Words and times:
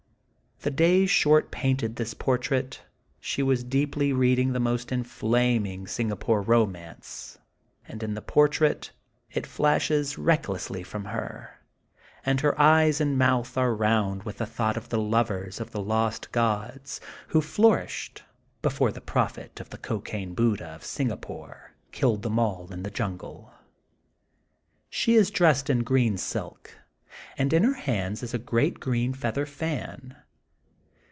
*' 0.61 0.63
The 0.63 0.69
days 0.69 1.09
Short 1.09 1.49
painted 1.49 1.95
this 1.95 2.13
portrait, 2.13 2.83
she 3.19 3.41
was 3.41 3.63
deeply 3.63 4.13
reading 4.13 4.53
the 4.53 4.59
most 4.59 4.91
inflaming 4.91 5.85
Singapo 5.87 6.43
rian 6.45 6.47
romance, 6.47 7.39
and 7.87 8.03
in 8.03 8.13
the 8.13 8.21
portrait 8.21 8.91
it 9.31 9.47
flashes 9.47 10.19
recklessly 10.19 10.83
from 10.83 11.05
her, 11.05 11.61
and 12.23 12.41
her 12.41 12.61
eyes 12.61 13.01
and 13.01 13.17
mouth 13.17 13.57
are 13.57 13.73
round 13.73 14.21
with 14.21 14.37
the 14.37 14.45
thought 14.45 14.77
of 14.77 14.89
the 14.89 14.99
loves 14.99 15.59
of 15.59 15.71
the 15.71 15.81
lost 15.81 16.31
gods, 16.31 17.01
who 17.29 17.41
flourished 17.41 18.21
before 18.61 18.91
the 18.91 19.01
pro 19.01 19.25
phet 19.25 19.59
of 19.59 19.71
the 19.71 19.79
Cocaine 19.79 20.35
Buddha 20.35 20.67
of 20.75 20.83
Singapore 20.85 21.73
killed 21.91 22.21
them 22.21 22.37
all 22.37 22.71
in 22.71 22.83
the 22.83 22.91
jungle. 22.91 23.51
She 24.91 25.15
is 25.15 25.31
dressed 25.31 25.71
in 25.71 25.79
green 25.83 26.17
silk 26.19 26.77
and 27.35 27.51
in 27.51 27.63
her 27.63 27.73
hands 27.73 28.21
is 28.21 28.35
a 28.35 28.37
great 28.37 28.79
green 28.79 29.13
feather 29.13 29.47
fan. 29.47 30.17